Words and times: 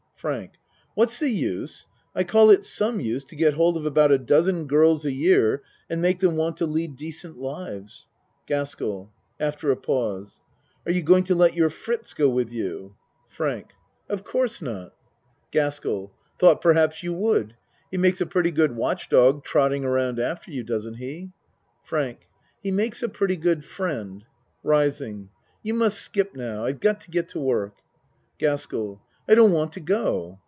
FRANK 0.15 0.51
What's 0.93 1.17
the 1.17 1.31
use? 1.31 1.87
I 2.13 2.23
call 2.23 2.51
it 2.51 2.63
some 2.63 2.99
use 3.01 3.23
to 3.23 3.35
get 3.35 3.55
hold 3.55 3.75
of 3.75 3.87
about 3.87 4.11
a 4.11 4.19
dozen 4.19 4.67
girls 4.67 5.03
a 5.03 5.11
year 5.11 5.63
and 5.89 5.99
make 5.99 6.19
them 6.19 6.35
want 6.35 6.57
to 6.57 6.67
lead 6.67 6.95
decent 6.95 7.39
lives. 7.39 8.07
GASKELL 8.45 9.11
(After 9.39 9.71
a 9.71 9.75
pause.) 9.75 10.39
Are 10.85 10.91
you 10.91 11.01
going 11.01 11.23
to 11.23 11.33
let 11.33 11.55
your 11.55 11.71
Fritz 11.71 12.13
go 12.13 12.29
with 12.29 12.51
you? 12.51 12.93
ACT 13.31 13.33
I 13.33 13.35
45 13.35 13.35
FRANK 13.37 13.67
Of 14.09 14.23
course 14.23 14.61
not. 14.61 14.93
GASKELL 15.49 16.11
Thought 16.37 16.61
perhaps 16.61 17.01
you 17.01 17.13
would. 17.13 17.55
He 17.89 17.97
makes 17.97 18.21
a 18.21 18.27
pretty 18.27 18.51
good 18.51 18.75
watch 18.75 19.09
dog 19.09 19.43
trotting 19.43 19.83
around 19.83 20.19
af 20.19 20.41
ter 20.45 20.51
you. 20.51 20.63
Doesn't 20.63 20.97
he? 20.97 21.31
FRANK 21.83 22.29
He 22.61 22.69
makes 22.69 23.01
a 23.01 23.09
pretty 23.09 23.37
good 23.37 23.65
friend. 23.65 24.23
(Ris 24.61 25.01
ing) 25.01 25.29
You 25.63 25.73
must 25.73 25.97
skip 25.97 26.35
now. 26.35 26.63
I've 26.63 26.79
got 26.79 26.99
to 26.99 27.09
get 27.09 27.27
to 27.29 27.39
work! 27.39 27.77
GASKELL 28.37 29.01
I 29.29 29.35
don't 29.35 29.51
want 29.51 29.71
to 29.73 29.79
go. 29.79 30.39